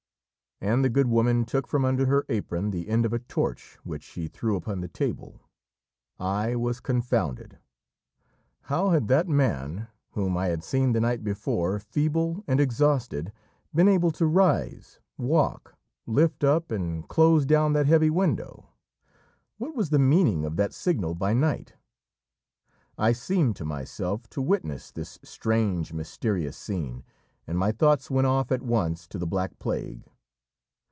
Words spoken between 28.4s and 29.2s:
at once to